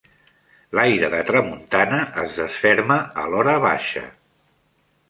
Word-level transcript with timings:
L'aire 0.77 1.09
de 1.15 1.19
tramuntana 1.27 2.01
es 2.25 2.41
desferma 2.41 2.99
a 3.25 3.31
l'horabaixa. 3.35 4.07